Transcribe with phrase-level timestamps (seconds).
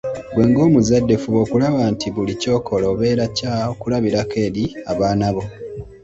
[0.29, 5.43] Ggwe ng’omuzadde fuba okulaba nti buli ky’okola obeera kya kulabirako eri abaana bo.